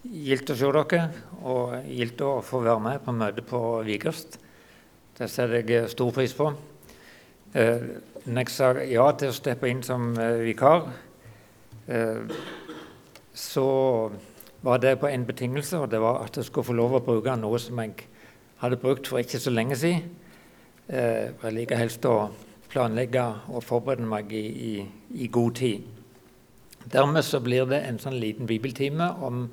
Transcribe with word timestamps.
Gildt 0.00 0.48
å 0.48 0.54
se 0.56 0.68
dere, 0.72 1.00
og 1.44 1.74
gildt 1.84 2.22
å 2.24 2.38
få 2.40 2.62
være 2.64 2.80
med 2.80 3.02
på 3.04 3.12
møtet 3.12 3.44
på 3.44 3.58
Vigerst. 3.84 4.38
Det 5.12 5.26
setter 5.28 5.58
jeg 5.68 5.90
stor 5.92 6.12
pris 6.16 6.32
på. 6.32 6.46
Eh, 7.52 7.82
når 8.24 8.46
jeg 8.46 8.52
sa 8.54 8.70
ja 8.80 9.10
til 9.20 9.28
å 9.28 9.34
steppe 9.36 9.68
inn 9.68 9.82
som 9.84 10.14
eh, 10.16 10.38
vikar, 10.46 10.86
eh, 11.92 12.32
så 13.36 13.64
var 14.64 14.80
det 14.80 14.94
på 15.02 15.10
en 15.10 15.26
betingelse, 15.28 15.82
og 15.82 15.90
det 15.92 16.00
var 16.00 16.22
at 16.24 16.38
jeg 16.38 16.48
skulle 16.48 16.70
få 16.70 16.76
lov 16.78 16.96
å 16.96 17.02
bruke 17.04 17.34
noe 17.36 17.60
som 17.60 17.82
jeg 17.84 18.06
hadde 18.62 18.78
brukt 18.80 19.10
for 19.10 19.20
ikke 19.20 19.40
så 19.42 19.52
lenge 19.52 19.76
siden. 19.76 20.06
Jeg 20.90 21.52
liker 21.54 21.78
helst 21.78 22.08
å 22.08 22.30
planlegge 22.72 23.22
og 23.52 23.62
forberede 23.62 24.08
meg 24.08 24.32
i, 24.34 24.46
i, 24.48 24.72
i 25.22 25.28
god 25.30 25.60
tid. 25.60 25.84
Dermed 26.90 27.22
så 27.22 27.38
blir 27.44 27.68
det 27.68 27.82
en 27.84 28.00
sånn 28.00 28.16
liten 28.18 28.48
bibeltime 28.48 29.06
om 29.22 29.44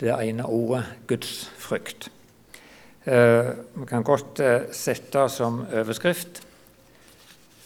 det 0.00 0.10
ene 0.12 0.46
ordet 0.46 0.84
gudsfrykt. 1.08 2.10
Eh, 3.04 3.50
vi 3.74 3.86
kan 3.86 4.04
godt 4.06 4.40
eh, 4.40 4.70
sette 4.72 5.28
som 5.28 5.60
overskrift 5.68 6.40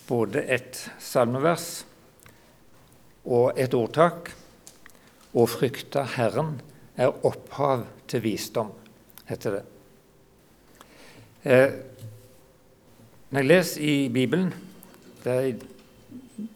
både 0.08 0.42
et 0.50 0.80
salmevers 0.98 1.84
og 3.28 3.60
et 3.60 3.74
ordtak. 3.76 4.32
Å 5.38 5.44
frykte 5.46 6.02
Herren 6.16 6.56
er 6.98 7.12
opphav 7.28 7.84
til 8.08 8.24
visdom, 8.24 8.72
heter 9.28 9.58
det. 9.58 9.64
Eh, 11.44 11.68
når 13.28 13.42
jeg 13.42 13.48
leser 13.48 13.84
i 13.84 13.96
Bibelen, 14.08 14.48
det 15.22 15.34
er 15.34 15.60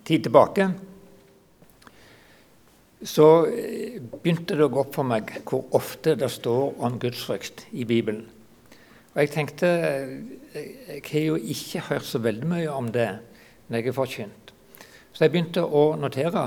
tid 0.09 0.25
tilbake, 0.25 0.71
så 3.05 3.47
eh, 3.47 3.99
begynte 4.23 4.57
det 4.57 4.67
å 4.67 4.71
gå 4.73 4.83
opp 4.85 4.95
for 4.95 5.07
meg 5.07 5.31
hvor 5.49 5.67
ofte 5.75 6.15
det 6.19 6.31
står 6.31 6.79
om 6.83 6.99
gudsfrykt 7.03 7.67
i 7.73 7.87
Bibelen. 7.89 8.29
Og 9.13 9.21
jeg 9.21 9.33
tenkte 9.35 9.69
eh, 9.69 10.69
Jeg 10.89 11.03
har 11.11 11.27
jo 11.27 11.37
ikke 11.37 11.87
hørt 11.89 12.07
så 12.09 12.23
veldig 12.23 12.49
mye 12.49 12.71
om 12.71 12.93
det 12.95 13.11
når 13.69 13.79
jeg 13.79 13.89
er 13.89 13.97
forkynt. 13.97 14.53
Så 15.13 15.25
jeg 15.25 15.33
begynte 15.35 15.65
å 15.65 15.93
notere 16.01 16.47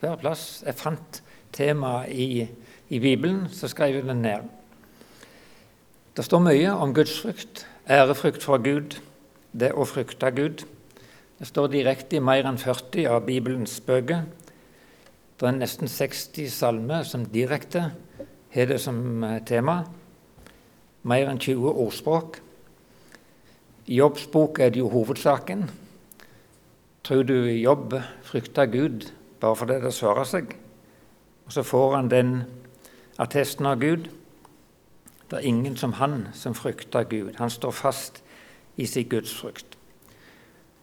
hver 0.00 0.20
plass. 0.20 0.62
Jeg 0.66 0.78
fant 0.78 1.20
temaet 1.56 2.12
i, 2.12 2.46
i 2.92 3.00
Bibelen, 3.02 3.46
så 3.50 3.70
skrev 3.70 3.98
jeg 3.98 4.06
det 4.06 4.16
ned. 4.18 4.46
Det 6.16 6.24
står 6.24 6.40
mye 6.44 6.72
om 6.72 6.94
gudsfrykt, 6.96 7.66
ærefrykt 7.90 8.44
fra 8.44 8.56
Gud, 8.62 8.98
det 9.52 9.72
å 9.72 9.84
frykte 9.88 10.30
Gud. 10.32 10.64
Det 11.36 11.48
står 11.48 11.72
direkte 11.74 12.16
i 12.16 12.24
mer 12.24 12.46
enn 12.48 12.60
40 12.60 13.08
av 13.12 13.26
Bibelens 13.26 13.78
bøker. 13.84 14.24
Det 15.36 15.44
er 15.44 15.52
nesten 15.52 15.88
60 15.88 16.48
salmer 16.48 17.02
som 17.04 17.26
direkte 17.28 17.90
har 18.54 18.68
det 18.70 18.78
som 18.80 19.24
eh, 19.24 19.42
tema. 19.44 19.82
Mer 21.04 21.28
enn 21.28 21.40
20 21.42 21.74
ordspråk. 21.76 22.38
I 23.86 23.98
Jobbs 23.98 24.24
er 24.58 24.72
det 24.72 24.80
jo 24.80 24.88
hovedsaken. 24.88 25.66
Tror 27.04 27.22
du 27.22 27.34
Jobb 27.52 27.98
frykter 28.24 28.64
Gud 28.66 29.12
bare 29.40 29.56
fordi 29.56 29.76
det 29.84 29.92
svarer 29.92 30.24
seg? 30.24 30.56
Og 31.44 31.52
så 31.52 31.62
får 31.62 31.94
han 31.96 32.10
den 32.10 32.32
attesten 33.18 33.66
av 33.66 33.76
Gud. 33.80 34.08
Det 35.28 35.36
er 35.36 35.48
ingen 35.52 35.76
som 35.76 35.92
han 36.00 36.28
som 36.32 36.54
frykter 36.54 37.04
Gud. 37.04 37.36
Han 37.36 37.50
står 37.50 37.70
fast 37.70 38.22
i 38.76 38.86
sin 38.86 39.08
gudsfrykt. 39.08 39.76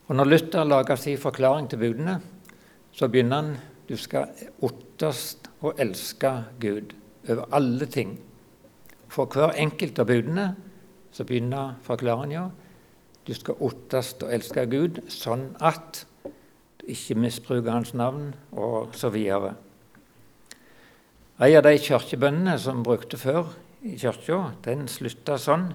Og 0.07 0.15
Når 0.15 0.25
Luther 0.25 0.63
lager 0.63 0.95
sin 0.95 1.17
forklaring 1.17 1.69
til 1.69 1.79
budene, 1.79 2.21
så 2.91 3.07
begynner 3.07 3.41
han 3.41 3.55
du 3.89 3.95
skal 3.99 4.31
otterst 4.63 5.49
og 5.61 5.79
elske 5.79 6.31
Gud 6.59 6.93
over 7.29 7.47
alle 7.51 7.85
ting. 7.85 8.17
For 9.07 9.29
hver 9.29 9.55
enkelt 9.59 9.99
av 9.99 10.09
budene 10.09 10.53
så 11.13 11.25
begynner 11.27 11.75
forklaringa 11.85 12.47
du 13.27 13.33
skal 13.35 13.59
otterst 13.63 14.23
og 14.25 14.33
elske 14.35 14.65
Gud 14.67 14.99
sånn 15.11 15.53
at 15.63 16.03
du 16.81 16.89
ikke 16.91 17.15
misbruker 17.23 17.71
Hans 17.71 17.93
navn, 17.95 18.33
og 18.51 18.95
så 18.99 19.11
videre. 19.13 19.53
En 21.39 21.55
av 21.57 21.63
de 21.65 21.77
kirkebønnene 21.79 22.57
som 22.59 22.83
brukte 22.83 23.17
før 23.19 23.53
i 23.83 23.95
kirka, 23.99 24.53
den 24.65 24.87
slutta 24.91 25.39
sånn 25.39 25.71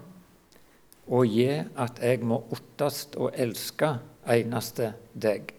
Og 1.09 1.25
gi 1.25 1.49
at 1.81 2.03
jeg 2.05 2.21
må 2.21 2.37
ottast 2.53 3.15
og 3.17 3.33
elske 3.33 3.95
eneste 4.29 4.91
deg. 5.17 5.58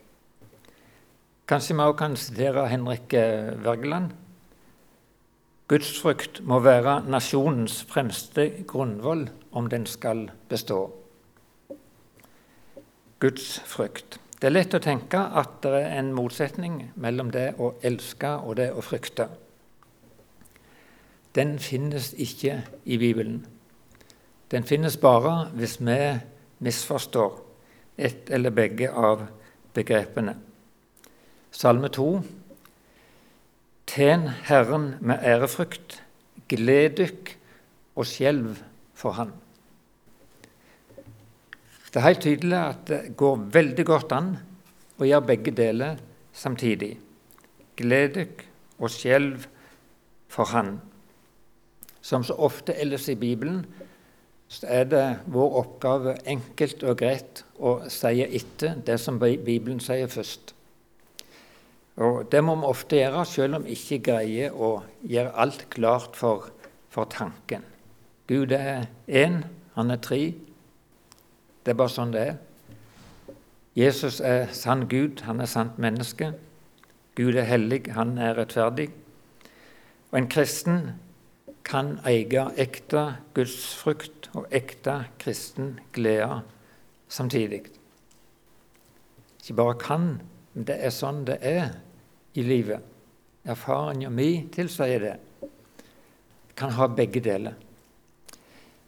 Kanskje 1.50 1.74
vi 1.76 1.82
også 1.82 1.98
kan 1.98 2.16
sitere 2.16 2.68
Henrik 2.70 3.14
Wergeland. 3.66 4.12
Gudsfrykt 5.68 6.44
må 6.46 6.60
være 6.60 7.00
nasjonens 7.10 7.84
fremste 7.90 8.52
grunnvoll 8.68 9.30
om 9.52 9.70
den 9.70 9.86
skal 9.86 10.28
bestå. 10.50 10.92
Gudsfrykt. 13.20 14.20
Det 14.42 14.48
er 14.48 14.54
lett 14.54 14.78
å 14.78 14.82
tenke 14.84 15.20
at 15.42 15.56
det 15.64 15.72
er 15.80 15.96
en 15.98 16.12
motsetning 16.14 16.92
mellom 16.96 17.32
det 17.34 17.56
å 17.58 17.72
elske 17.82 18.30
og 18.46 18.60
det 18.62 18.68
å 18.70 18.84
frykte. 18.86 19.26
Den 21.34 21.58
finnes 21.60 22.12
ikke 22.14 22.60
i 22.86 22.98
Bibelen. 23.02 23.42
Den 24.52 24.70
finnes 24.70 25.00
bare 25.02 25.50
hvis 25.58 25.80
vi 25.82 25.98
misforstår 26.60 27.42
ett 27.98 28.30
eller 28.30 28.54
begge 28.54 28.94
av 28.94 29.26
begrepene. 29.74 30.38
Salme 31.52 31.90
2. 31.90 32.22
Tjen 33.90 34.28
Herren 34.46 34.92
med 35.02 35.24
ærefrykt, 35.26 35.96
gled 36.50 37.00
dykk 37.00 37.32
og 37.98 38.06
skjelv 38.06 38.60
for 38.94 39.18
Han. 39.18 39.32
Det 41.90 41.98
er 41.98 42.06
helt 42.06 42.22
tydelig 42.22 42.58
at 42.58 42.84
det 42.88 43.00
går 43.18 43.48
veldig 43.56 43.86
godt 43.90 44.14
an 44.14 44.30
å 45.02 45.08
gjøre 45.10 45.26
begge 45.32 45.54
deler 45.58 45.98
samtidig. 46.38 46.92
Gled 47.82 48.14
dykk 48.20 48.46
og 48.78 48.94
skjelv 48.94 49.48
for 50.30 50.54
Han. 50.54 50.76
Som 52.02 52.22
så 52.24 52.38
ofte 52.38 52.78
ellers 52.78 53.10
i 53.10 53.18
Bibelen 53.18 53.66
så 54.50 54.70
er 54.70 54.86
det 54.94 55.04
vår 55.34 55.58
oppgave 55.64 56.14
enkelt 56.30 56.86
og 56.86 57.02
greit 57.02 57.44
å 57.58 57.80
si 57.90 58.22
etter 58.22 58.78
det 58.86 59.02
som 59.02 59.18
Bibelen 59.18 59.82
sier 59.82 60.14
først. 60.14 60.54
Og 62.00 62.32
Det 62.32 62.40
må 62.44 62.56
vi 62.56 62.68
ofte 62.70 62.96
gjøre, 62.96 63.26
selv 63.28 63.56
om 63.58 63.66
vi 63.68 63.76
ikke 63.76 64.00
greier 64.12 64.54
å 64.56 64.78
gjøre 65.04 65.34
alt 65.36 65.66
klart 65.74 66.16
for, 66.16 66.48
for 66.88 67.10
tanken. 67.12 67.66
Gud 68.30 68.54
er 68.56 68.88
én, 69.08 69.42
han 69.76 69.92
er 69.92 70.00
tre. 70.00 70.20
Det 71.66 71.74
er 71.74 71.80
bare 71.80 71.92
sånn 71.92 72.14
det 72.16 72.22
er. 72.24 72.38
Jesus 73.76 74.22
er 74.24 74.48
sann 74.56 74.86
Gud, 74.88 75.26
han 75.28 75.44
er 75.44 75.50
sant 75.52 75.76
menneske. 75.82 76.32
Gud 77.20 77.36
er 77.36 77.50
hellig, 77.50 77.82
han 77.92 78.16
er 78.18 78.38
rettferdig. 78.38 78.88
Og 80.12 80.22
en 80.22 80.32
kristen 80.32 80.80
kan 81.68 81.98
eie 82.08 82.48
ekte 82.58 83.04
gudsfrukt 83.36 84.32
og 84.34 84.48
ekte 84.56 85.02
kristen 85.20 85.76
glede 85.94 86.42
samtidig. 87.12 87.66
Ikke 89.44 89.60
bare 89.60 89.78
kan, 89.84 90.10
men 90.54 90.66
det 90.66 90.80
er 90.80 90.96
sånn 90.96 91.26
det 91.28 91.38
er 91.46 91.76
i 92.34 92.44
livet. 92.46 92.80
Erfaringa 93.50 94.10
mi 94.10 94.46
tilsier 94.54 95.00
det. 95.00 95.16
Kan 96.56 96.76
ha 96.76 96.88
begge 96.92 97.22
deler. 97.24 97.56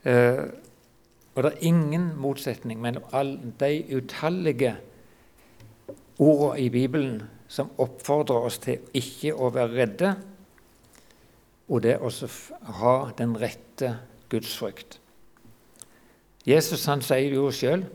Eh, 0.03 0.43
og 1.35 1.43
det 1.45 1.51
er 1.51 1.67
ingen 1.69 2.09
motsetning 2.19 2.81
mellom 2.83 3.05
alle 3.15 3.53
de 3.59 3.95
utallige 3.95 4.75
ordene 6.19 6.59
i 6.59 6.69
Bibelen 6.69 7.21
som 7.51 7.71
oppfordrer 7.81 8.47
oss 8.47 8.59
til 8.63 8.83
ikke 8.95 9.33
å 9.35 9.49
være 9.53 9.75
redde, 9.75 10.11
og 11.71 11.83
det 11.85 11.97
å 12.03 12.11
ha 12.81 12.95
den 13.17 13.37
rette 13.39 13.93
gudsfrykt. 14.31 14.99
Jesus 16.47 16.87
han 16.89 17.03
sier 17.05 17.35
jo 17.37 17.51
sjøl 17.53 17.85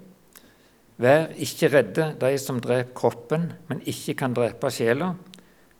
Vær 0.96 1.26
ikke 1.36 1.68
redde, 1.68 2.04
de 2.16 2.38
som 2.40 2.56
dreper 2.56 2.94
kroppen, 2.96 3.50
men 3.68 3.82
ikke 3.84 4.14
kan 4.16 4.32
drepe 4.32 4.70
sjela. 4.72 5.10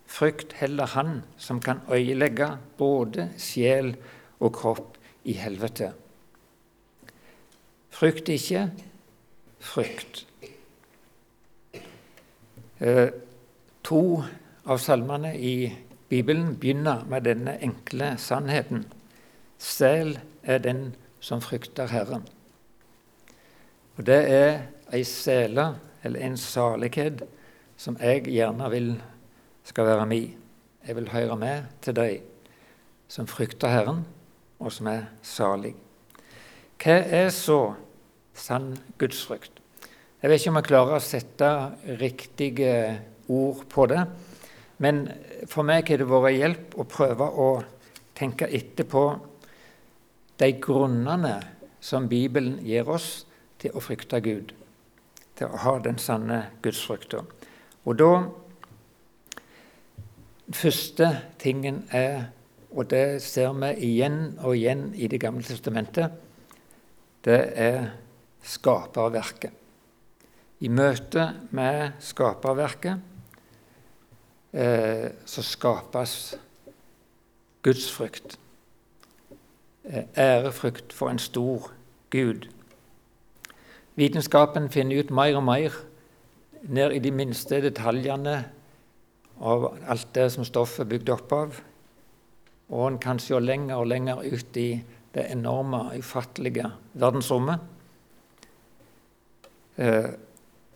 Frykt 0.07 0.53
heller 0.61 0.87
Han 0.87 1.23
som 1.37 1.61
kan 1.61 1.81
øyelegge 1.91 2.57
både 2.79 3.31
sjel 3.39 3.97
og 4.41 4.53
kropp 4.55 4.99
i 5.25 5.33
helvete. 5.33 5.93
Frykt 7.91 8.29
ikke, 8.29 8.71
frykt. 9.59 10.27
Eh, 12.81 13.09
to 13.85 14.23
av 14.67 14.79
salmene 14.79 15.33
i 15.39 15.73
Bibelen 16.09 16.57
begynner 16.61 17.05
med 17.09 17.25
denne 17.25 17.57
enkle 17.63 18.15
sannheten. 18.19 18.85
Sel 19.59 20.19
er 20.43 20.59
den 20.59 20.95
som 21.21 21.41
frykter 21.41 21.89
Herren. 21.91 22.27
Og 23.97 24.07
Det 24.07 24.31
er 24.31 24.61
ei 24.93 25.03
sele, 25.03 25.75
eller 26.05 26.21
en 26.21 26.37
salighet, 26.37 27.23
som 27.77 27.97
jeg 28.01 28.25
gjerne 28.25 28.71
vil 28.71 29.03
skal 29.67 29.87
være 29.87 30.07
mi. 30.07 30.21
Jeg 30.87 30.97
vil 30.97 31.11
høre 31.11 31.37
med 31.37 31.71
til 31.83 31.97
deg. 31.97 32.23
som 33.09 33.27
frykter 33.27 33.71
Herren, 33.71 34.01
og 34.59 34.73
som 34.73 34.89
er 34.91 35.05
salig. 35.23 35.77
Hva 36.83 36.97
er 37.07 37.29
så 37.31 37.77
sann 38.35 38.73
gudsfrykt? 38.99 39.61
Jeg 40.23 40.31
vet 40.31 40.41
ikke 40.41 40.51
om 40.51 40.59
jeg 40.59 40.67
klarer 40.67 40.97
å 40.97 41.05
sette 41.05 41.51
riktige 42.01 42.73
ord 43.31 43.63
på 43.71 43.87
det. 43.87 44.01
Men 44.83 45.05
for 45.47 45.63
meg 45.63 45.87
har 45.87 46.03
det 46.03 46.09
vært 46.11 46.35
hjelp 46.35 46.75
å 46.75 46.89
prøve 46.91 47.29
å 47.31 47.51
tenke 48.19 48.49
etterpå 48.51 49.05
de 50.43 50.51
grunnene 50.59 51.37
som 51.79 52.09
Bibelen 52.11 52.59
gir 52.67 52.91
oss 52.91 53.23
til 53.63 53.71
å 53.71 53.85
frykte 53.85 54.19
Gud, 54.25 54.51
til 55.39 55.47
å 55.47 55.63
ha 55.63 55.77
den 55.85 56.03
sanne 56.03 56.43
gudsfrykta. 56.65 57.23
Og 57.87 58.03
da 58.03 58.11
første 60.53 61.11
tingen 61.39 61.85
er, 61.91 62.25
og 62.71 62.91
det 62.91 63.23
ser 63.23 63.53
vi 63.53 63.73
igjen 63.89 64.39
og 64.39 64.57
igjen 64.57 64.93
i 64.95 65.07
Det 65.07 65.21
gamle 65.21 65.43
testamentet, 65.43 66.11
det 67.25 67.53
er 67.55 67.91
skaperverket. 68.43 69.51
I 70.61 70.69
møte 70.69 71.35
med 71.51 71.99
skaperverket 72.01 72.97
eh, 74.53 75.11
så 75.27 75.43
skapes 75.43 76.37
gudsfrykt. 77.63 78.39
Eh, 79.85 80.05
ærefrykt 80.17 80.93
for 80.93 81.11
en 81.11 81.19
stor 81.19 81.73
Gud. 82.11 82.49
Vitenskapen 83.97 84.71
finner 84.71 85.01
ut 85.01 85.11
mer 85.11 85.37
og 85.37 85.45
mer, 85.45 85.73
ned 86.63 86.93
i 86.93 86.99
de 86.99 87.11
minste 87.11 87.61
detaljene 87.63 88.45
av 89.41 89.69
alt 89.87 90.13
det 90.17 90.31
som 90.35 90.47
stoffet 90.47 90.85
er 90.85 90.91
bygd 90.91 91.13
opp 91.13 91.33
av. 91.37 91.59
Og 92.73 92.85
en 92.89 93.01
kan 93.03 93.21
se 93.23 93.39
lenger 93.41 93.79
og 93.79 93.91
lenger 93.91 94.23
ut 94.25 94.59
i 94.61 94.69
det 95.17 95.27
enorme, 95.33 95.97
ufattelige 95.97 96.71
verdensrommet. 96.93 97.61
Eh, 99.77 100.11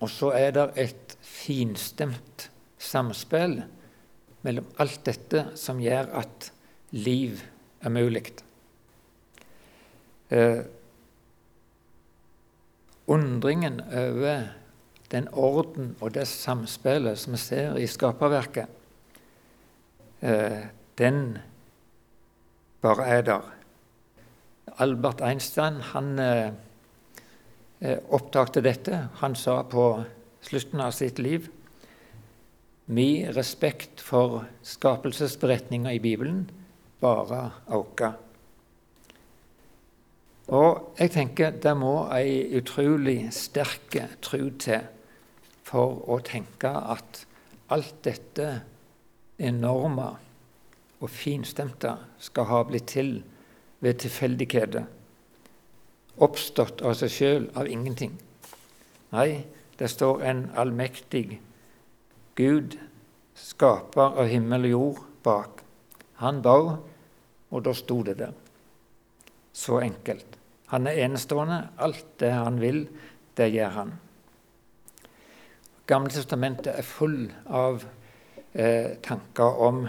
og 0.00 0.08
så 0.08 0.32
er 0.36 0.54
det 0.56 0.66
et 0.80 1.16
finstemt 1.24 2.48
samspill 2.80 3.58
mellom 4.46 4.68
alt 4.80 5.02
dette 5.04 5.50
som 5.60 5.80
gjør 5.82 6.12
at 6.22 6.50
liv 6.96 7.42
er 7.84 7.92
mulig. 7.92 8.24
Eh, 10.30 10.62
undringen 13.10 13.80
over 13.82 14.59
den 15.10 15.28
orden 15.32 15.96
og 16.00 16.14
det 16.14 16.26
samspillet 16.28 17.18
som 17.18 17.34
vi 17.34 17.42
ser 17.42 17.78
i 17.78 17.86
skaperverket, 17.90 18.66
eh, 20.22 20.66
den 20.98 21.38
bare 22.82 23.06
er 23.06 23.22
der. 23.22 23.52
Albert 24.78 25.20
Einstein 25.20 25.80
han 25.92 26.18
eh, 26.18 26.52
eh 27.80 27.98
opptakte 28.10 28.60
dette. 28.60 29.08
Han 29.20 29.34
sa 29.34 29.62
på 29.62 30.04
slutten 30.40 30.80
av 30.80 30.92
sitt 30.92 31.18
liv 31.18 31.48
Min 32.90 33.28
respekt 33.32 34.00
for 34.00 34.46
skapelsesberetninga 34.62 35.92
i 35.92 35.98
Bibelen 35.98 36.50
bare 37.00 37.50
øker. 37.70 38.12
Og 40.48 40.94
jeg 40.98 41.10
tenker 41.14 41.50
det 41.62 41.76
må 41.78 42.08
ei 42.10 42.56
utrolig 42.58 43.28
sterk 43.30 43.94
tro 44.22 44.48
til 44.58 44.88
for 45.70 46.00
å 46.10 46.18
tenke 46.26 46.70
at 46.70 47.24
alt 47.70 48.00
dette 48.02 48.48
enorme 49.40 50.08
og 51.00 51.12
finstemte 51.14 51.94
skal 52.20 52.48
ha 52.50 52.62
blitt 52.66 52.90
til 52.90 53.20
ved 53.80 54.00
tilfeldigheter. 54.02 54.84
Oppstått 56.20 56.82
av 56.84 56.98
seg 56.98 57.14
sjøl, 57.14 57.46
av 57.56 57.70
ingenting. 57.70 58.18
Nei, 59.14 59.44
det 59.78 59.88
står 59.88 60.26
en 60.26 60.42
allmektig 60.58 61.40
Gud, 62.36 62.76
skaper 63.34 64.20
av 64.20 64.28
himmel 64.28 64.68
og 64.68 64.74
jord, 64.74 65.00
bak. 65.24 65.62
Han 66.20 66.42
ba, 66.44 66.58
og 67.50 67.64
da 67.64 67.72
sto 67.76 68.02
det 68.04 68.18
der. 68.20 68.34
Så 69.52 69.80
enkelt. 69.80 70.36
Han 70.70 70.86
er 70.86 71.00
enestående. 71.06 71.62
Alt 71.82 72.06
det 72.20 72.30
han 72.36 72.60
vil, 72.62 72.84
det 73.36 73.50
gjør 73.54 73.74
han. 73.74 73.96
Gamle 75.90 76.12
testamentet 76.14 76.70
er 76.70 76.86
full 76.86 77.32
av 77.50 77.82
eh, 78.54 78.92
tanker 79.02 79.56
om 79.58 79.88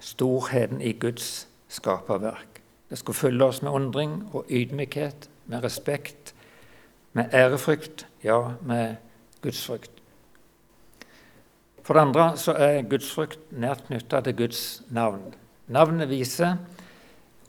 storheten 0.00 0.80
i 0.80 0.94
Guds 0.96 1.48
skaperverk. 1.68 2.62
Det 2.88 2.96
skulle 2.96 3.18
fylle 3.18 3.44
oss 3.44 3.60
med 3.62 3.76
undring 3.76 4.14
og 4.32 4.48
ydmykhet, 4.48 5.28
med 5.46 5.64
respekt, 5.64 6.32
med 7.12 7.34
ærefrykt, 7.36 8.06
ja, 8.24 8.54
med 8.64 8.96
gudsfrykt. 9.42 9.92
For 11.84 11.92
det 11.96 12.06
andre 12.06 12.30
så 12.40 12.54
er 12.56 12.88
gudsfrykt 12.88 13.52
nært 13.52 13.84
knytta 13.90 14.22
til 14.24 14.36
Guds 14.36 14.62
navn. 14.88 15.34
Navnet 15.68 16.08
viser 16.08 16.56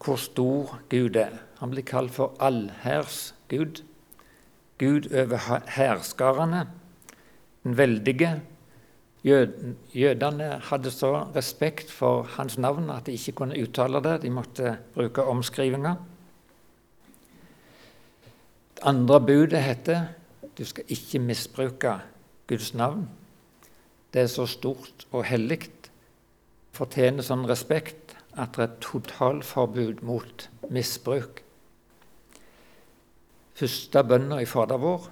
hvor 0.04 0.20
stor 0.20 0.76
Gud 0.92 1.16
er. 1.16 1.40
Han 1.60 1.72
blir 1.72 1.88
kalt 1.88 2.12
for 2.12 2.36
allhærs-Gud. 2.44 3.84
Gud 4.80 5.10
over 5.16 5.64
hærskarene, 5.68 6.68
den 7.64 7.78
veldige. 7.78 8.42
Jødene 9.24 10.50
hadde 10.64 10.92
så 10.92 11.26
respekt 11.36 11.92
for 11.92 12.24
hans 12.38 12.58
navn 12.58 12.90
at 12.90 13.06
de 13.06 13.18
ikke 13.18 13.32
kunne 13.42 13.60
uttale 13.62 14.04
det. 14.04 14.22
De 14.22 14.30
måtte 14.30 14.78
bruke 14.96 15.24
omskrivinger. 15.24 15.96
Det 18.76 18.88
andre 18.88 19.20
budet 19.22 19.64
heter 19.64 20.06
du 20.58 20.66
skal 20.66 20.84
ikke 20.88 21.20
misbruke 21.20 21.94
Guds 22.48 22.74
navn. 22.74 23.10
Det 24.14 24.22
er 24.22 24.28
så 24.28 24.46
stort 24.46 25.06
og 25.12 25.24
hellig, 25.24 25.70
fortjener 26.76 27.24
sånn 27.24 27.46
respekt 27.48 28.16
at 28.40 28.56
det 28.58 28.66
er 28.66 28.80
totalforbud 28.84 30.02
mot 30.04 30.48
misbruk. 30.72 31.44
Første 33.60 34.04
bønna 34.04 34.40
i 34.44 34.48
Fader 34.48 34.80
vår 34.80 35.10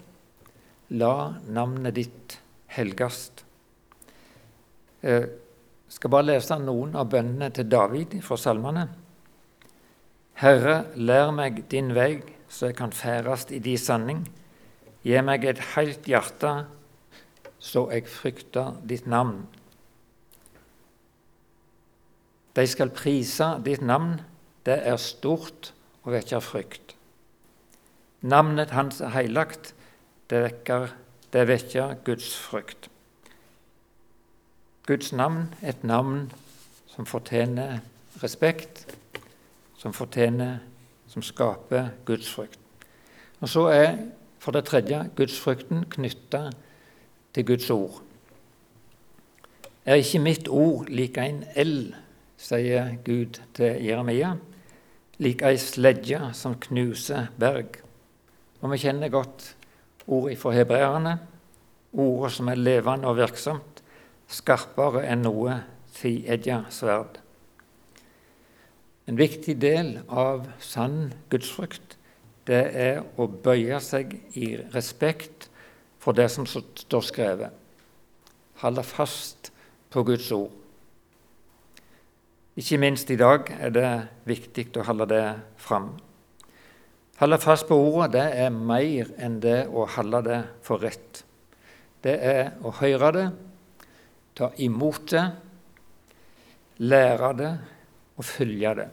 La 0.90 1.36
navnet 1.52 1.98
ditt 1.98 2.38
helgast. 2.72 3.44
Jeg 5.04 5.24
eh, 5.26 5.28
skal 5.92 6.12
bare 6.14 6.30
lese 6.30 6.56
noen 6.62 6.96
av 6.96 7.10
bønnene 7.12 7.50
til 7.52 7.68
David 7.68 8.16
fra 8.24 8.38
salmene. 8.40 8.86
Herre, 10.40 10.86
lær 10.96 11.34
meg 11.36 11.66
din 11.72 11.92
vei, 11.96 12.22
så 12.48 12.70
jeg 12.70 12.78
kan 12.80 12.96
ferdast 12.96 13.52
i 13.52 13.60
di 13.60 13.76
sanning. 13.76 14.24
Gi 15.04 15.20
meg 15.28 15.44
et 15.44 15.60
heilt 15.74 16.08
hjerte, 16.08 16.54
så 17.60 17.88
jeg 17.92 18.08
frykter 18.08 18.78
ditt 18.88 19.08
navn. 19.12 19.44
De 22.56 22.64
skal 22.64 22.96
prise 22.96 23.58
ditt 23.66 23.84
navn, 23.84 24.22
det 24.64 24.80
er 24.88 25.00
stort 25.02 25.74
og 26.06 26.14
vekker 26.16 26.40
frykt. 26.40 26.96
Navnet 28.24 28.72
hans 28.72 29.02
er 29.04 29.12
heilagt. 29.14 29.74
Det 30.30 30.44
vekker, 30.44 30.88
det 31.34 31.48
vekker 31.48 31.96
Guds 32.06 32.36
frykt. 32.38 32.90
Guds 34.88 35.12
navn 35.14 35.54
et 35.64 35.84
navn 35.84 36.32
som 36.88 37.06
fortjener 37.06 37.80
respekt, 38.24 38.98
som 39.78 39.94
fortjener, 39.94 40.58
som 41.08 41.22
skaper 41.22 41.90
Guds 42.06 42.30
frykt. 42.32 42.60
Og 43.40 43.50
Så 43.50 43.68
er 43.68 43.98
for 44.40 44.52
det 44.52 44.66
tredje 44.66 45.10
gudsfrykten 45.16 45.86
knytta 45.90 46.50
til 47.34 47.46
Guds 47.46 47.70
ord. 47.70 48.02
Er 49.86 49.96
ikke 49.96 50.20
mitt 50.20 50.48
ord 50.48 50.88
like 50.90 51.22
en 51.22 51.44
eld, 51.56 51.94
sier 52.38 52.96
Gud 53.06 53.42
til 53.58 53.84
Jeremia, 53.84 54.36
like 55.20 55.46
ei 55.46 55.58
sledje 55.58 56.32
som 56.34 56.56
knuser 56.56 57.28
berg. 57.40 57.82
Og 58.62 58.72
vi 58.72 58.80
kjenner 58.86 59.12
godt 59.12 59.57
ordet 60.08 60.40
fra 60.40 60.54
hebreerne, 60.56 61.18
ordet 61.94 62.34
som 62.38 62.50
er 62.52 62.60
levende 62.60 63.08
og 63.10 63.20
virksomt, 63.20 63.84
skarpere 64.28 65.06
enn 65.08 65.24
noe 65.24 65.62
tviegga 65.96 66.64
sverd. 66.74 67.20
En 69.08 69.20
viktig 69.20 69.56
del 69.62 69.94
av 70.12 70.50
sann 70.60 71.14
gudsfrykt 71.32 71.96
det 72.48 72.64
er 72.80 73.00
å 73.20 73.28
bøye 73.28 73.80
seg 73.84 74.18
i 74.40 74.56
respekt 74.74 75.48
for 76.04 76.16
det 76.16 76.28
som 76.32 76.48
står 76.48 77.04
skrevet. 77.04 77.52
Holde 78.64 78.84
fast 78.88 79.52
på 79.92 80.04
Guds 80.08 80.32
ord. 80.36 80.52
Ikke 82.58 82.80
minst 82.82 83.12
i 83.14 83.20
dag 83.20 83.52
er 83.60 83.74
det 83.76 83.90
viktig 84.28 84.72
å 84.80 84.86
holde 84.88 85.08
det 85.12 85.26
fram. 85.62 85.92
Holde 87.18 87.40
fast 87.42 87.66
på 87.66 87.74
ordet 87.82 88.12
det 88.14 88.26
er 88.44 88.54
mer 88.54 89.10
enn 89.18 89.40
det 89.42 89.64
å 89.74 89.88
holde 89.90 90.20
det 90.28 90.42
for 90.66 90.84
rett. 90.86 91.24
Det 92.06 92.14
er 92.14 92.52
å 92.62 92.70
høre 92.78 93.08
det, 93.16 93.26
ta 94.38 94.52
imot 94.62 95.08
det, 95.10 95.24
lære 96.86 97.32
det, 97.40 97.54
og 98.18 98.26
følge 98.26 98.74
det. 98.78 98.86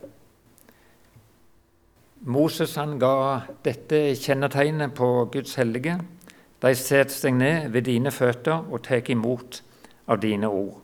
Moses 2.24 2.72
han 2.80 2.94
ga 3.00 3.42
dette 3.64 3.98
kjennetegnet 4.16 4.94
på 4.96 5.08
Guds 5.32 5.58
hellige. 5.60 5.98
De 6.64 6.70
setter 6.72 7.12
seg 7.12 7.36
ned 7.36 7.68
ved 7.74 7.84
dine 7.90 8.12
føtter 8.12 8.64
og 8.72 8.80
tar 8.86 9.04
imot 9.12 9.60
av 10.08 10.22
dine 10.22 10.48
ord. 10.48 10.80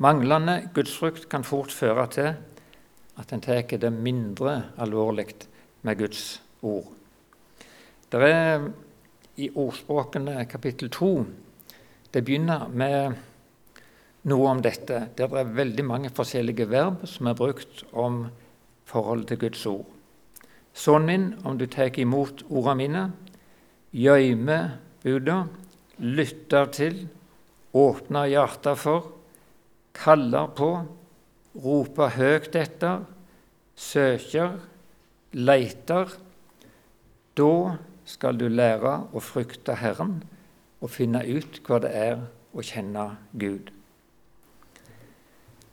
Manglende 0.00 0.70
gudsfrukt 0.76 1.28
kan 1.32 1.44
fort 1.44 1.72
føre 1.72 2.06
til 2.16 2.30
at 3.20 3.32
en 3.32 3.44
tar 3.44 3.68
det 3.68 3.92
mindre 3.92 4.56
alvorlig 4.80 5.28
med 5.86 5.98
Guds 6.00 6.40
ord. 6.66 6.90
Det 8.10 8.22
er 8.26 8.68
i 9.36 9.50
Ordspråkene 9.54 10.44
kapittel 10.50 10.90
2 10.90 11.10
Det 12.14 12.22
begynner 12.24 12.68
med 12.72 13.16
noe 14.26 14.46
om 14.50 14.62
dette, 14.62 15.02
der 15.14 15.28
det 15.28 15.42
er 15.42 15.52
veldig 15.58 15.84
mange 15.84 16.10
forskjellige 16.14 16.66
verb 16.70 17.04
som 17.06 17.28
er 17.28 17.36
brukt 17.38 17.84
om 17.92 18.24
forholdet 18.88 19.28
til 19.28 19.40
Guds 19.44 19.66
ord. 19.66 19.84
Sønnen 20.76 21.06
min, 21.06 21.26
om 21.44 21.58
du 21.58 21.66
tar 21.66 21.94
imot 21.98 22.42
ordene 22.48 22.76
mine, 22.80 23.02
gjøyme 23.92 24.58
buda, 25.02 25.44
lytter 25.98 26.72
til, 26.72 26.98
åpner 27.76 28.30
hjertet 28.32 28.80
for, 28.80 29.12
kaller 29.96 30.50
på, 30.56 30.70
roper 31.62 32.16
høyt 32.16 32.56
etter, 32.56 33.04
søker, 33.76 34.58
leiter, 35.32 36.12
da 37.36 37.76
skal 38.06 38.38
du 38.38 38.46
lære 38.48 38.98
å 39.12 39.22
frykte 39.22 39.76
Herren 39.80 40.20
og 40.80 40.92
finne 40.92 41.24
ut 41.26 41.60
hva 41.66 41.80
det 41.82 41.92
er 41.96 42.20
å 42.56 42.64
kjenne 42.64 43.08
Gud. 43.36 43.72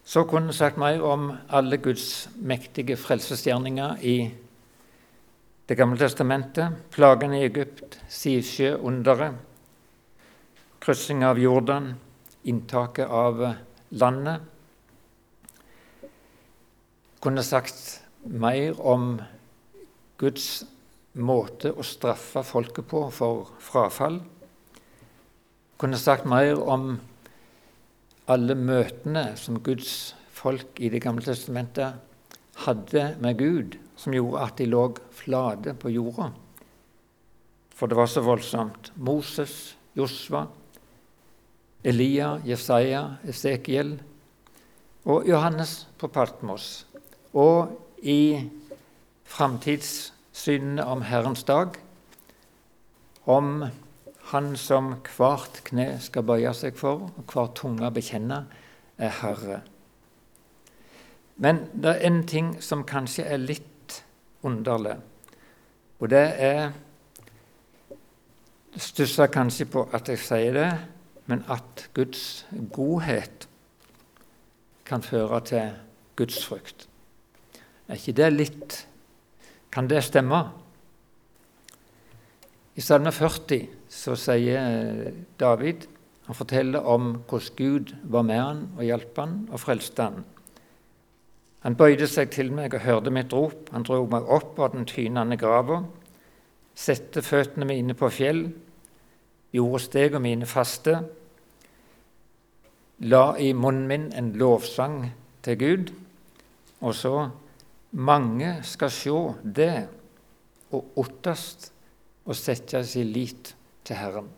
Så 0.04 0.26
kunne 0.28 0.52
vi 0.52 0.58
sagt 0.58 0.78
mer 0.82 1.04
om 1.06 1.30
alle 1.48 1.78
Guds 1.80 2.28
mektige 2.36 2.98
frelsesgjerninger 3.00 4.02
i 4.04 4.18
Det 5.64 5.78
gamle 5.80 5.96
testamentet. 5.96 6.74
Plagene 6.92 7.38
i 7.40 7.46
Egypt, 7.48 7.96
Sivsjø-underet, 8.12 9.38
kryssing 10.84 11.24
av 11.24 11.40
Jordan, 11.40 11.94
inntaket 12.44 13.08
av 13.08 13.40
landet. 13.96 14.42
Kunne 17.24 17.46
sagt 17.48 18.04
mer 18.28 18.76
om 18.84 19.22
Guds 20.24 20.64
måte 21.20 21.74
å 21.76 21.84
straffe 21.84 22.46
folket 22.48 22.88
på 22.88 23.02
for 23.12 23.50
frafall. 23.62 24.22
Jeg 24.24 25.82
Kunne 25.84 26.00
sagt 26.00 26.26
mer 26.30 26.56
om 26.64 26.94
alle 28.32 28.56
møtene 28.56 29.34
som 29.36 29.60
Guds 29.60 30.14
folk 30.32 30.80
i 30.80 30.90
Det 30.90 31.02
gamle 31.04 31.26
testamentet 31.26 32.00
hadde 32.64 33.16
med 33.20 33.38
Gud, 33.38 33.78
som 34.00 34.16
gjorde 34.16 34.46
at 34.46 34.58
de 34.58 34.70
lå 34.70 34.86
flate 35.12 35.74
på 35.76 35.92
jorda. 35.92 36.32
For 37.74 37.90
det 37.90 37.98
var 37.98 38.08
så 38.08 38.24
voldsomt. 38.24 38.94
Moses, 38.96 39.76
Josva, 39.98 40.46
Elia, 41.84 42.38
Jesaja, 42.46 43.18
Esekiel 43.28 43.98
og 45.04 45.28
Johannes 45.28 45.82
på 46.00 46.08
Partmos. 46.08 46.86
Og 47.34 47.74
i 48.00 48.40
framtidssynene 50.34 50.86
om 50.86 51.02
Herrens 51.02 51.44
dag, 51.44 51.78
om 53.26 53.66
han 54.32 54.56
som 54.58 54.96
hvert 55.16 55.64
kne 55.64 56.00
skal 56.02 56.24
bøye 56.24 56.54
seg 56.54 56.76
for, 56.76 57.12
og 57.18 57.24
hver 57.32 57.54
tunge 57.56 57.92
bekjenne, 57.92 58.46
er 58.98 59.10
Herre. 59.10 59.62
Men 61.38 61.70
det 61.74 61.90
er 61.90 62.08
en 62.08 62.24
ting 62.28 62.62
som 62.62 62.84
kanskje 62.84 63.26
er 63.26 63.38
litt 63.38 64.04
underlig, 64.44 64.98
og 66.00 66.10
det 66.10 66.34
er 66.40 66.72
stusser 68.78 69.28
kanskje 69.28 69.66
på 69.66 69.88
at 69.94 70.10
jeg 70.10 70.20
sier 70.20 70.54
det, 70.54 70.72
men 71.28 71.44
at 71.48 71.90
Guds 71.94 72.46
godhet 72.74 73.48
kan 74.86 75.02
føre 75.02 75.40
til 75.46 75.78
gudsfrykt. 76.18 76.88
Er 77.88 77.96
ikke 77.96 78.18
det 78.18 78.34
litt 78.34 78.88
Kan 79.74 79.88
det 79.90 80.04
stemme? 80.06 80.44
I 82.78 82.82
Salme 82.82 83.10
40 83.14 83.64
så 83.90 84.14
sier 84.18 85.14
David 85.42 85.88
Han 86.28 86.38
forteller 86.38 86.86
om 86.86 87.10
hvordan 87.28 87.58
Gud 87.58 87.96
var 88.04 88.24
med 88.24 88.40
han 88.40 88.62
og 88.78 88.86
hjalp 88.86 89.18
han 89.20 89.34
og 89.50 89.60
frelste 89.60 90.06
han. 90.06 90.22
Han 91.64 91.76
bøyde 91.76 92.08
seg 92.08 92.32
til 92.32 92.54
meg 92.56 92.76
og 92.76 92.86
hørte 92.86 93.12
mitt 93.12 93.34
rop. 93.34 93.68
Han 93.76 93.84
dro 93.84 94.06
meg 94.08 94.30
opp 94.32 94.60
av 94.60 94.72
den 94.72 94.88
tynende 94.88 95.36
grava, 95.40 95.82
sette 96.76 97.22
føttene 97.24 97.68
mine 97.68 97.96
på 97.96 98.08
fjell, 98.12 98.46
gjorde 99.52 99.84
stegene 99.84 100.24
mine 100.24 100.48
faste, 100.50 101.02
la 103.04 103.26
i 103.36 103.52
munnen 103.54 103.88
min 103.90 104.10
en 104.16 104.32
lovsang 104.40 105.00
til 105.44 105.60
Gud, 105.60 105.94
og 106.80 106.96
så 106.96 107.18
mange 107.94 108.56
skal 108.66 108.92
sjå 108.92 109.20
det 109.44 109.88
og 110.74 110.98
ottast 110.98 111.70
og 112.26 112.36
sette 112.38 112.82
sin 112.88 113.12
lit 113.14 113.54
til 113.86 114.00
Herren. 114.00 114.30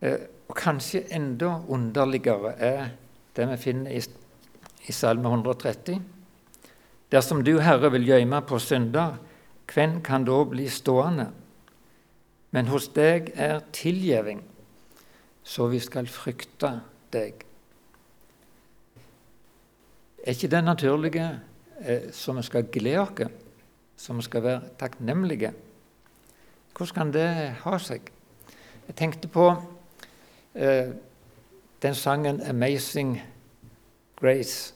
Eh, 0.00 0.18
og 0.48 0.56
Kanskje 0.58 1.04
enda 1.14 1.60
underligere 1.68 2.54
er 2.58 2.88
det 3.36 3.46
vi 3.52 3.58
finner 3.60 3.94
i, 3.94 4.00
i 4.88 4.92
Salme 4.92 5.28
130. 5.28 6.00
Dersom 7.10 7.44
du, 7.44 7.58
Herre, 7.62 7.90
vil 7.92 8.08
gjemme 8.08 8.40
på 8.46 8.58
synder, 8.58 9.18
hvem 9.70 10.00
kan 10.02 10.24
da 10.26 10.40
bli 10.50 10.66
stående? 10.70 11.28
Men 12.50 12.66
hos 12.70 12.88
deg 12.94 13.30
er 13.38 13.60
tilgjeving, 13.74 14.42
så 15.46 15.68
vi 15.70 15.78
skal 15.82 16.10
frykte 16.10 16.72
deg. 17.14 17.44
Er 20.24 20.36
ikke 20.36 20.48
det 20.52 20.64
naturlige 20.64 21.40
eh, 21.80 22.12
som 22.12 22.36
vi 22.36 22.42
skal 22.42 22.68
glede 22.72 23.00
oss, 23.00 23.26
som 23.96 24.16
vi 24.16 24.22
skal 24.22 24.42
være 24.42 24.76
takknemlige 24.78 25.52
hvordan 26.80 26.94
kan 26.94 27.12
det 27.12 27.28
ha 27.60 27.78
seg? 27.78 28.06
Jeg 28.86 28.94
tenkte 28.96 29.28
på 29.28 29.50
eh, 30.54 30.92
den 31.82 31.94
sangen 31.94 32.40
'Amazing 32.40 33.20
Grace'. 34.16 34.72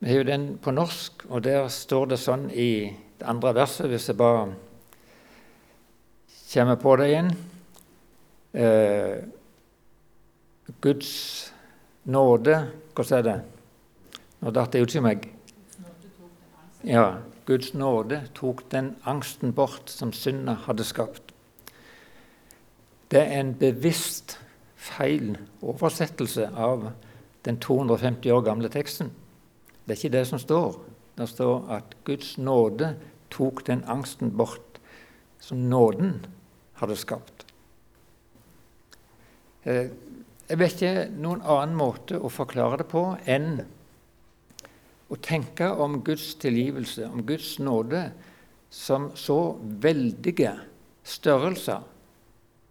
Vi 0.00 0.08
har 0.08 0.16
jo 0.16 0.22
den 0.22 0.58
på 0.58 0.70
norsk, 0.70 1.26
og 1.28 1.44
der 1.44 1.68
står 1.68 2.04
det 2.06 2.18
sånn 2.18 2.50
i 2.50 2.96
det 3.18 3.26
andre 3.26 3.54
verset, 3.54 3.88
hvis 3.88 4.08
jeg 4.08 4.16
bare 4.16 4.54
kommer 6.54 6.74
på 6.80 6.96
det 6.96 7.08
igjen 7.08 7.30
eh, 8.54 9.24
Guds 10.80 11.52
nåde 12.04 12.70
Hvordan 12.94 13.18
er 13.18 13.22
det? 13.22 13.57
Nå 14.40 14.52
datt 14.54 14.72
det 14.72 14.82
ut 14.84 14.94
i 14.94 15.02
meg. 15.02 15.28
Ja. 16.86 17.18
Guds 17.48 17.72
nåde 17.72 18.26
tok 18.36 18.66
den 18.70 18.90
angsten 19.08 19.54
bort 19.56 19.88
som 19.88 20.12
synda 20.12 20.58
hadde 20.66 20.84
skapt. 20.84 21.32
Det 23.08 23.22
er 23.22 23.40
en 23.40 23.54
bevisst 23.56 24.36
feil 24.76 25.38
oversettelse 25.64 26.50
av 26.52 26.90
den 27.48 27.56
250 27.56 28.30
år 28.36 28.44
gamle 28.44 28.68
teksten. 28.68 29.10
Det 29.86 29.94
er 29.94 30.00
ikke 30.02 30.16
det 30.18 30.26
som 30.28 30.42
står. 30.42 30.76
Det 31.16 31.28
står 31.28 31.70
at 31.78 31.96
Guds 32.04 32.36
nåde 32.38 32.92
tok 33.32 33.64
den 33.66 33.80
angsten 33.88 34.30
bort 34.36 34.78
som 35.40 35.64
nåden 35.70 36.20
hadde 36.82 36.96
skapt. 37.00 37.46
Eh, 39.64 39.88
jeg 40.48 40.60
vet 40.60 40.76
ikke 40.76 41.08
noen 41.16 41.40
annen 41.42 41.76
måte 41.76 42.20
å 42.20 42.28
forklare 42.32 42.82
det 42.82 42.88
på 42.92 43.02
enn 43.24 43.62
å 45.08 45.16
tenke 45.24 45.68
om 45.80 46.00
Guds 46.04 46.34
tilgivelse, 46.40 47.06
om 47.08 47.24
Guds 47.26 47.56
nåde, 47.58 48.10
som 48.70 49.10
så 49.16 49.56
veldige 49.80 50.52
størrelser, 51.08 51.86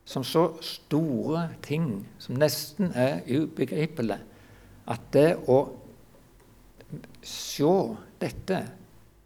som 0.07 0.23
så 0.23 0.51
store 0.63 1.47
ting, 1.65 2.05
som 2.21 2.37
nesten 2.37 2.93
er 2.95 3.25
ubegripelige, 3.27 4.21
at 4.87 5.09
det 5.13 5.31
å 5.49 5.63
se 7.25 7.73
dette, 8.21 8.61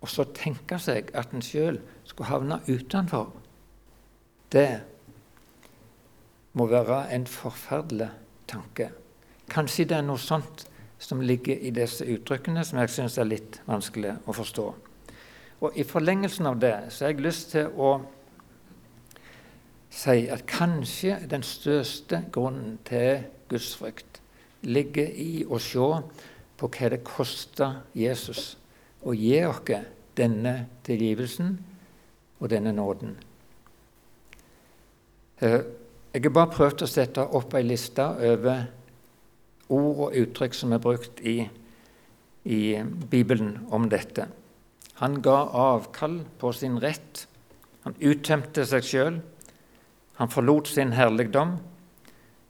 og 0.01 0.09
så 0.09 0.25
tenke 0.33 0.79
seg 0.81 1.11
at 1.13 1.35
en 1.35 1.43
sjøl 1.45 1.77
skulle 2.07 2.31
havne 2.31 2.57
utenfor, 2.65 3.29
det 4.51 4.81
må 6.57 6.65
være 6.71 7.03
en 7.15 7.27
forferdelig 7.29 8.09
tanke. 8.49 8.89
Kanskje 9.51 9.85
det 9.91 9.99
er 9.99 10.07
noe 10.07 10.19
sånt 10.19 10.65
som 11.01 11.21
ligger 11.21 11.57
i 11.57 11.73
disse 11.73 12.05
uttrykkene, 12.05 12.63
som 12.65 12.79
jeg 12.79 12.93
syns 12.93 13.17
er 13.17 13.29
litt 13.29 13.59
vanskelig 13.65 14.15
å 14.29 14.35
forstå. 14.37 14.65
Og 15.61 15.77
I 15.77 15.85
forlengelsen 15.85 16.49
av 16.49 16.59
det 16.61 16.75
så 16.89 17.05
har 17.05 17.13
jeg 17.13 17.25
lyst 17.25 17.51
til 17.53 17.69
å 17.77 17.91
si 19.91 20.27
at 20.31 20.45
kanskje 20.49 21.17
den 21.29 21.43
største 21.43 22.23
grunnen 22.31 22.77
til 22.87 23.25
gudsfrykt 23.51 24.21
ligger 24.61 25.09
i 25.09 25.43
å 25.43 25.59
se 25.59 25.89
på 26.57 26.69
hva 26.69 26.91
det 26.93 27.01
koster 27.05 27.81
Jesus 27.97 28.55
å 29.01 29.13
gi 29.17 29.39
oss 29.45 29.73
denne 30.17 30.53
tilgivelsen 30.85 31.55
og 32.39 32.49
denne 32.49 32.73
nåden. 32.77 33.15
Eh, 35.41 35.61
jeg 36.13 36.23
har 36.23 36.33
bare 36.35 36.53
prøvd 36.53 36.83
å 36.85 36.89
sette 36.89 37.23
opp 37.23 37.53
ei 37.57 37.63
liste 37.65 38.03
over 38.03 38.65
ord 39.71 40.05
og 40.07 40.19
uttrykk 40.19 40.55
som 40.57 40.75
er 40.75 40.83
brukt 40.83 41.21
i, 41.23 41.47
i 42.45 42.61
Bibelen 43.11 43.55
om 43.71 43.87
dette. 43.91 44.27
Han 45.01 45.21
ga 45.25 45.37
avkall 45.57 46.19
på 46.37 46.51
sin 46.53 46.77
rett. 46.83 47.25
Han 47.85 47.95
uttømte 47.97 48.67
seg 48.69 48.85
sjøl. 48.85 49.21
Han 50.19 50.29
forlot 50.29 50.69
sin 50.69 50.93
herligdom. 50.93 51.55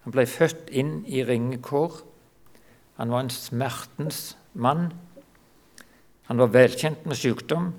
Han 0.03 0.15
ble 0.15 0.25
født 0.27 0.71
inn 0.75 0.97
i 1.07 1.23
ringekår. 1.23 2.01
Han 2.99 3.13
var 3.13 3.23
en 3.23 3.31
smertens 3.33 4.33
mann. 4.53 4.89
Han 6.27 6.41
var 6.41 6.51
velkjent 6.51 7.05
med 7.07 7.19
sykdom. 7.19 7.71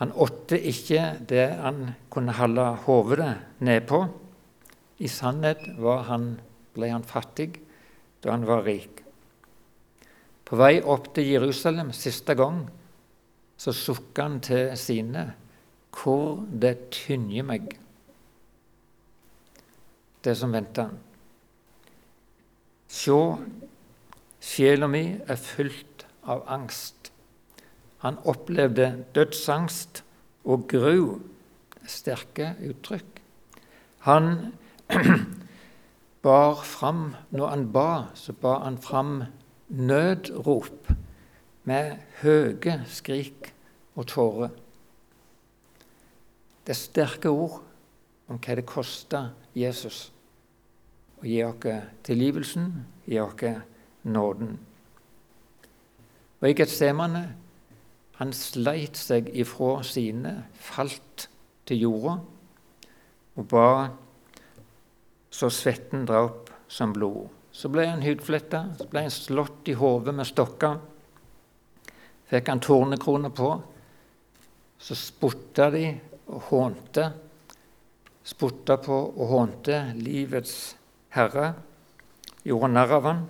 Han 0.00 0.10
åtte 0.18 0.58
ikke 0.58 1.12
det 1.30 1.46
han 1.60 1.92
kunne 2.10 2.34
holde 2.34 2.66
hodet 2.88 3.30
nedpå. 3.62 4.00
I 4.98 5.10
sannhet 5.10 5.62
han, 6.08 6.26
ble 6.74 6.90
han 6.90 7.06
fattig 7.06 7.52
da 8.24 8.32
han 8.32 8.46
var 8.48 8.64
rik. 8.64 9.02
På 10.44 10.56
vei 10.60 10.78
opp 10.80 11.12
til 11.16 11.28
Jerusalem 11.34 11.92
siste 11.96 12.34
gang 12.36 12.64
så 13.60 13.72
sukka 13.72 14.26
han 14.26 14.40
til 14.44 14.74
sine 14.80 15.28
hvor 15.94 16.42
det 16.50 16.90
tynger 16.90 17.46
meg, 17.46 17.68
det 20.24 20.34
som 20.36 20.52
venter 20.52 20.88
han. 20.88 20.96
Sjå, 22.90 23.18
sjela 24.42 24.88
mi 24.90 25.04
er 25.14 25.38
fylt 25.38 26.04
av 26.26 26.42
angst. 26.50 27.12
Han 28.04 28.18
opplevde 28.28 28.90
dødsangst 29.16 30.02
og 30.44 30.66
gru. 30.68 31.20
Sterke 31.86 32.54
uttrykk. 32.64 33.20
Han 34.08 34.52
bar 36.24 36.62
fram 36.64 37.14
Når 37.30 37.48
han 37.52 37.72
ba, 37.72 38.06
så 38.14 38.32
bar 38.32 38.64
han 38.64 38.78
fram 38.78 39.24
nødrop 39.68 40.88
med 41.64 41.96
høye 42.22 42.84
skrik 42.88 43.52
og 43.96 44.06
tårer. 44.06 44.48
Det 46.64 46.72
er 46.72 46.80
sterke 46.80 47.28
ord 47.28 47.60
om 48.28 48.38
hva 48.40 48.56
det 48.56 48.66
kosta 48.68 49.26
Jesus 49.56 50.10
å 51.20 51.26
gi 51.28 51.40
oss 51.44 51.64
tilgivelsen, 52.04 52.70
gi 53.08 53.20
oss 53.20 53.44
nåden. 54.04 54.56
Og 56.40 56.48
i 56.48 56.56
Getsemane 56.56 57.24
han 58.18 58.32
sleit 58.36 58.96
seg 59.00 59.28
ifra 59.32 59.82
sine, 59.84 60.44
falt 60.54 61.28
til 61.66 61.84
jorda 61.86 62.18
og 63.34 63.46
ba 63.50 63.68
så 65.34 65.50
svetten 65.50 66.04
drap 66.06 66.50
som 66.68 66.92
blod. 66.92 67.26
Så 67.50 67.66
ble 67.68 67.88
han 67.88 68.02
hudfletta, 68.02 68.68
så 68.78 68.86
ble 68.90 69.00
han 69.08 69.14
slått 69.14 69.66
i 69.66 69.74
hodet 69.74 70.14
med 70.14 70.28
stokker. 70.28 70.76
Fikk 72.30 72.50
han 72.52 72.62
tornekrone 72.62 73.32
på. 73.34 73.48
Så 74.78 74.94
spotta 74.94 75.72
de 75.74 75.88
og 76.30 76.46
hånte. 76.52 77.08
Spotta 78.22 78.78
på 78.78 79.00
og 79.10 79.26
hånte 79.32 79.80
livets 79.98 80.54
herre. 81.18 81.50
Gjorde 82.46 82.70
narr 82.70 82.94
av 83.00 83.10
han. 83.10 83.26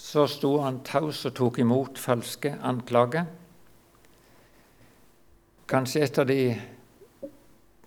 Så 0.00 0.24
sto 0.24 0.56
han 0.64 0.80
taus 0.88 1.20
og 1.28 1.36
tok 1.36 1.60
imot 1.60 2.00
falske 2.00 2.56
anklager. 2.64 3.28
Kanskje 5.68 6.08
et 6.08 6.24
av 6.24 6.32
de 6.32 6.42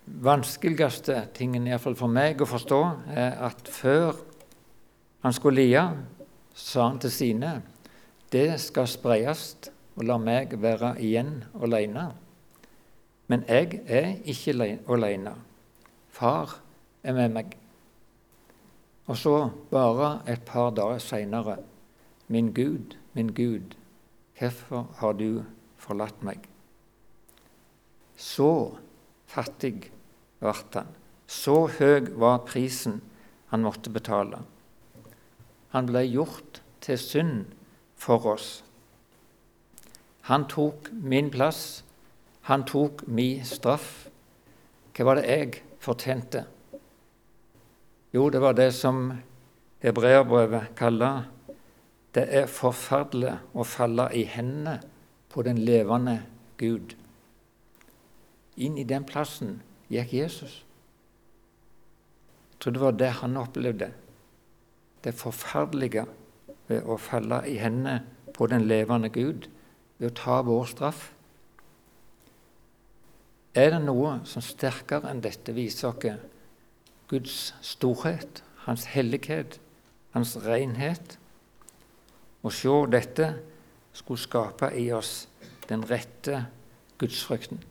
vanskeligste 0.06 1.28
tingen, 1.36 1.68
iallfall 1.68 1.96
for 1.98 2.12
meg, 2.12 2.42
å 2.42 2.48
forstå, 2.50 2.82
er 3.16 3.38
at 3.48 3.70
før 3.72 4.18
han 5.24 5.36
skulle 5.36 5.64
lie, 5.64 5.84
sa 6.54 6.90
han 6.90 7.00
til 7.02 7.14
sine 7.14 7.54
det 8.34 8.58
skal 8.62 8.90
spreies, 8.90 9.44
og 9.94 10.08
la 10.10 10.18
meg 10.18 10.56
være 10.58 10.96
igjen 11.06 11.44
alene. 11.62 12.08
Men 13.30 13.44
jeg 13.46 13.84
er 13.86 14.16
ikke 14.26 14.56
alene. 14.90 15.36
Far 16.10 16.56
er 17.04 17.14
med 17.14 17.36
meg. 17.36 17.54
Og 19.06 19.20
så, 19.20 19.36
bare 19.70 20.24
et 20.28 20.42
par 20.48 20.72
dager 20.74 20.98
seinere, 20.98 21.60
min 22.28 22.50
Gud, 22.54 22.98
min 23.14 23.30
Gud, 23.38 23.76
hvorfor 24.40 24.88
har 24.98 25.14
du 25.14 25.44
forlatt 25.78 26.24
meg? 26.26 26.48
Så 28.18 28.80
fattig 29.30 29.93
ble 30.44 30.54
han. 30.76 30.92
Så 31.28 31.68
høy 31.80 32.12
var 32.20 32.44
prisen 32.48 33.00
han 33.50 33.64
måtte 33.66 33.92
betale. 33.94 34.44
Han 35.74 35.88
ble 35.90 36.04
gjort 36.06 36.62
til 36.84 37.00
synd 37.00 37.54
for 37.98 38.28
oss. 38.36 38.64
Han 40.30 40.46
tok 40.52 40.92
min 40.92 41.32
plass, 41.32 41.84
han 42.48 42.64
tok 42.68 43.06
min 43.08 43.44
straff. 43.48 44.08
Hva 44.94 45.08
var 45.08 45.20
det 45.20 45.28
jeg 45.28 45.64
fortjente? 45.82 46.46
Jo, 48.14 48.30
det 48.30 48.44
var 48.44 48.54
det 48.54 48.70
som 48.78 49.08
hebreerbrevet 49.82 50.76
kaller 50.78 51.24
det 52.14 52.28
er 52.30 52.50
forferdelig 52.50 53.34
å 53.58 53.66
falle 53.66 54.06
i 54.14 54.22
hendene 54.30 54.78
på 55.34 55.42
den 55.46 55.58
levende 55.66 56.20
Gud. 56.62 56.94
Inn 58.62 58.78
i 58.78 58.86
den 58.86 59.06
plassen 59.10 59.56
gikk 59.94 60.14
Jesus. 60.14 60.60
Jeg 62.52 62.60
tror 62.60 62.76
det 62.76 62.84
var 62.84 62.98
det 62.98 63.12
han 63.20 63.38
opplevde. 63.38 63.90
Det 65.04 65.16
forferdelige 65.20 66.06
ved 66.70 66.86
å 66.88 66.98
falle 67.02 67.42
i 67.50 67.58
hendene 67.60 68.00
på 68.34 68.48
den 68.48 68.66
levende 68.70 69.12
Gud, 69.14 69.50
ved 70.00 70.12
å 70.12 70.16
ta 70.18 70.40
vår 70.46 70.70
straff. 70.72 71.10
Er 73.54 73.76
det 73.76 73.84
noe 73.84 74.16
som 74.26 74.42
sterkere 74.42 75.12
enn 75.12 75.22
dette 75.22 75.54
viser 75.54 75.92
oss 75.92 76.24
Guds 77.12 77.54
storhet, 77.62 78.42
Hans 78.64 78.88
hellighet, 78.96 79.60
Hans 80.16 80.38
renhet? 80.42 81.20
Å 82.44 82.50
se 82.50 82.72
dette 82.90 83.28
skulle 83.94 84.20
skape 84.20 84.72
i 84.80 84.88
oss 84.96 85.28
den 85.70 85.84
rette 85.88 86.46
gudsfrykten. 86.98 87.62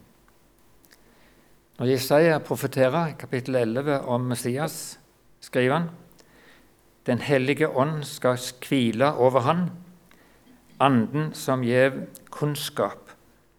Når 1.83 1.88
Jesaja 1.90 2.37
profeterer 2.38 3.16
kapittel 3.18 3.57
11 3.59 3.97
om 4.07 4.29
Messias, 4.31 5.01
skriver 5.42 5.73
han 5.75 5.88
Den 7.07 7.18
hellige 7.18 7.66
ånd 7.66 8.05
skal 8.07 8.38
hvile 8.62 9.09
over 9.18 9.42
han, 9.42 9.64
anden 10.79 11.33
som 11.35 11.64
gjev 11.66 12.05
kunnskap 12.31 13.11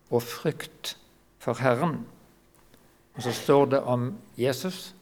og 0.07 0.23
frykt 0.23 0.93
for 1.37 1.59
Herren. 1.59 2.05
Og 3.19 3.27
så 3.27 3.35
står 3.35 3.65
det 3.75 3.83
om 3.83 4.13
Jesus, 4.39 4.95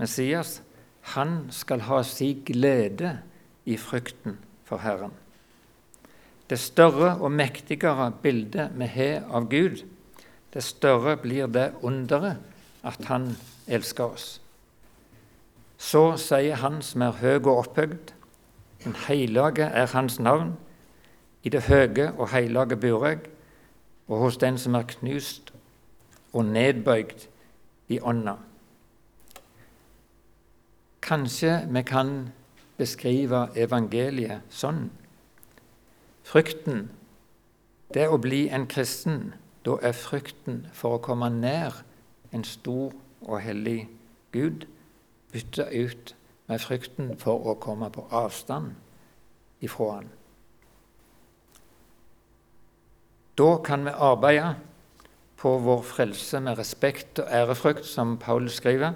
Messias, 0.00 0.62
han 1.12 1.50
skal 1.50 1.84
ha 1.84 2.00
si 2.02 2.32
glede 2.46 3.18
i 3.66 3.76
frykten 3.76 4.40
for 4.64 4.80
Herren. 4.80 5.12
Det 6.48 6.56
større 6.58 7.18
og 7.20 7.28
mektigere 7.32 8.08
bildet 8.22 8.72
vi 8.72 8.88
har 8.88 9.28
av 9.28 9.52
Gud, 9.52 9.84
det 10.54 10.62
større 10.62 11.16
blir 11.16 11.46
det 11.46 11.72
underet 11.82 12.36
at 12.82 13.04
Han 13.04 13.36
elsker 13.66 14.04
oss. 14.04 14.40
Så 15.78 16.16
sier 16.16 16.54
Han 16.54 16.82
som 16.82 17.02
er 17.02 17.18
høg 17.22 17.46
og 17.46 17.58
opphøgd, 17.58 18.12
den 18.84 18.96
hellige 19.08 19.64
er 19.64 19.86
Hans 19.86 20.20
navn. 20.20 20.56
I 21.42 21.48
det 21.48 21.62
høge 21.62 22.12
og 22.12 22.28
hellige 22.30 22.76
bor 22.76 23.06
jeg, 23.06 23.18
og 24.08 24.18
hos 24.18 24.36
den 24.36 24.58
som 24.58 24.74
er 24.74 24.82
knust 24.82 25.52
og 26.32 26.44
nedbøyd 26.44 27.26
i 27.88 28.00
ånda. 28.00 28.34
Kanskje 31.02 31.68
vi 31.70 31.82
kan 31.82 32.32
beskrive 32.78 33.48
evangeliet 33.56 34.42
sånn. 34.50 34.90
Frykten, 36.22 36.90
det 37.94 38.06
å 38.08 38.20
bli 38.22 38.46
en 38.48 38.66
kristen, 38.70 39.32
da 39.64 39.76
er 39.82 39.94
frykten 39.94 40.66
for 40.74 40.96
å 40.96 41.02
komme 41.02 41.28
nær 41.30 41.82
en 42.32 42.44
stor 42.44 42.94
og 43.22 43.38
hellig 43.44 43.86
Gud 44.34 44.66
bytta 45.32 45.68
ut 45.70 46.14
med 46.48 46.60
frykten 46.60 47.14
for 47.20 47.46
å 47.48 47.54
komme 47.60 47.88
på 47.92 48.04
avstand 48.10 48.74
ifra 49.62 49.92
Han. 49.94 50.10
Da 53.38 53.56
kan 53.64 53.86
vi 53.86 53.94
arbeide 53.96 54.56
på 55.40 55.54
vår 55.58 55.80
frelse 55.82 56.40
med 56.40 56.58
respekt 56.58 57.22
og 57.22 57.30
ærefrykt, 57.32 57.86
som 57.88 58.18
Paul 58.20 58.50
skriver. 58.50 58.92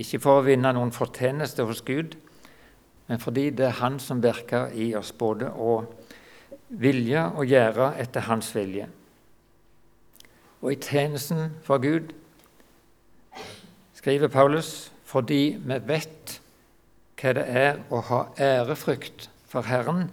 Ikke 0.00 0.20
for 0.22 0.40
å 0.40 0.44
vinne 0.46 0.70
noen 0.72 0.92
fortjeneste 0.94 1.66
hos 1.68 1.82
Gud, 1.84 2.14
men 3.08 3.20
fordi 3.20 3.50
det 3.50 3.66
er 3.66 3.80
Han 3.82 3.98
som 3.98 4.22
virker 4.22 4.70
i 4.72 4.94
oss 4.94 5.10
både 5.12 5.50
å 5.50 5.82
vilje 6.68 7.26
og 7.34 7.44
gjøre 7.50 7.94
etter 7.98 8.28
Hans 8.30 8.54
vilje. 8.54 8.86
Og 10.60 10.72
i 10.72 10.80
tjenesten 10.80 11.54
for 11.64 11.80
Gud 11.80 12.12
skriver 13.96 14.28
Paulus 14.28 14.90
fordi 15.10 15.56
vi 15.58 15.76
vet 15.88 16.36
hva 17.20 17.32
det 17.36 17.44
er 17.44 17.80
å 17.92 18.00
ha 18.06 18.20
ærefrykt 18.40 19.26
for 19.50 19.66
Herren, 19.66 20.06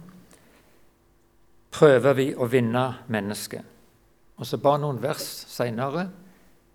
prøver 1.72 2.16
vi 2.18 2.26
å 2.34 2.48
vinne 2.50 2.82
mennesket. 3.12 3.62
Og 4.38 4.46
så 4.46 4.58
bare 4.60 4.82
noen 4.82 4.98
vers 5.02 5.24
seinere 5.48 6.08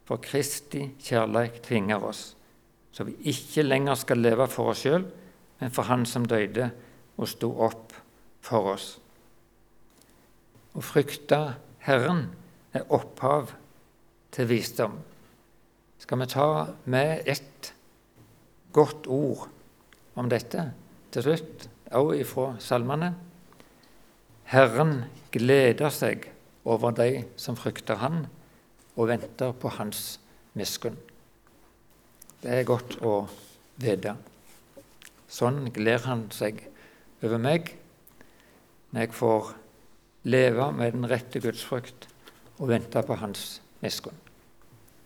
for 0.07 0.23
Kristi 0.23 0.85
kjærleik 1.03 1.59
tvinger 1.65 2.05
oss, 2.07 2.23
så 2.93 3.05
vi 3.07 3.17
ikke 3.33 3.65
lenger 3.65 3.99
skal 3.99 4.23
leve 4.23 4.47
for 4.51 4.71
oss 4.71 4.83
sjøl, 4.85 5.05
men 5.59 5.73
for 5.75 5.89
Han 5.89 6.05
som 6.07 6.25
døde 6.27 6.69
og 7.17 7.29
sto 7.29 7.51
opp 7.65 7.93
for 8.43 8.73
oss. 8.73 8.87
Å 10.73 10.81
frykte 10.81 11.39
Herren 11.85 12.25
er 12.73 12.87
opphav 12.93 13.53
til 14.33 14.49
visdom. 14.49 14.97
Skal 16.01 16.19
vi 16.19 16.29
ta 16.33 16.47
med 16.85 17.23
ett 17.29 17.73
godt 18.73 19.07
ord 19.07 19.47
om 20.19 20.29
dette 20.29 20.65
til 21.13 21.25
slutt, 21.25 21.67
også 21.93 22.17
ifra 22.19 22.47
salmene? 22.59 23.13
Herren 24.49 25.05
gleder 25.31 25.93
seg 25.93 26.27
over 26.65 26.95
de 26.97 27.23
som 27.37 27.57
frykter 27.59 28.01
Han, 28.01 28.25
og 28.95 29.09
venter 29.09 29.53
på 29.57 29.71
Hans 29.77 30.19
miskunn. 30.53 30.97
Det 32.43 32.51
er 32.59 32.67
godt 32.67 32.99
å 33.01 33.23
vite. 33.81 34.15
Sånn 35.31 35.71
gleder 35.73 36.05
Han 36.09 36.27
seg 36.35 36.61
over 37.23 37.41
meg 37.41 37.73
når 38.93 39.07
jeg 39.07 39.15
får 39.17 39.53
leve 40.29 40.67
med 40.77 40.93
den 40.93 41.09
rette 41.09 41.41
Guds 41.41 41.63
frykt 41.65 42.05
og 42.59 42.69
vente 42.69 43.01
på 43.01 43.17
Hans 43.17 43.57
miskunn. 43.81 44.22